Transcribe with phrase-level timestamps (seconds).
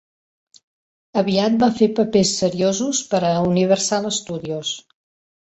[1.21, 4.75] Aviat va fer papers seriosos per a Universal Studios.